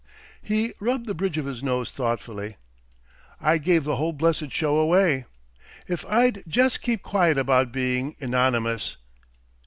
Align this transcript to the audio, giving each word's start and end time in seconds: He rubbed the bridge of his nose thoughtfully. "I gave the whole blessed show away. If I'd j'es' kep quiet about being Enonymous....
He 0.41 0.73
rubbed 0.79 1.05
the 1.05 1.13
bridge 1.13 1.37
of 1.37 1.45
his 1.45 1.61
nose 1.61 1.91
thoughtfully. 1.91 2.57
"I 3.39 3.59
gave 3.59 3.83
the 3.83 3.97
whole 3.97 4.13
blessed 4.13 4.51
show 4.51 4.77
away. 4.77 5.25
If 5.87 6.07
I'd 6.07 6.43
j'es' 6.47 6.79
kep 6.81 7.03
quiet 7.03 7.37
about 7.37 7.71
being 7.71 8.15
Enonymous.... 8.19 8.97